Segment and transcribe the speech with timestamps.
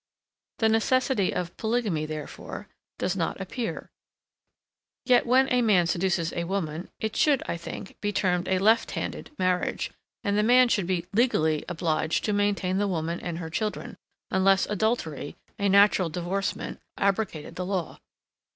[0.57, 2.67] The necessity of polygamy, therefore,
[2.97, 3.91] does not appear;
[5.05, 8.89] yet when a man seduces a woman, it should I think, be termed a LEFT
[8.89, 9.91] HANDED marriage,
[10.23, 13.95] and the man should be LEGALLY obliged to maintain the woman and her children,
[14.31, 17.99] unless adultery, a natural divorcement, abrogated the law.